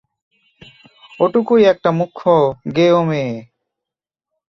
ওইটুকু 1.19 1.53
একটা 1.71 1.89
মুখ্য 1.91 2.23
গেঁয়ো 2.75 3.01
মেয়ে। 3.03 3.33